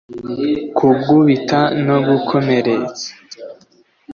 kugubita 0.77 1.59
no 1.85 1.97
gukomeretsa 2.07 3.07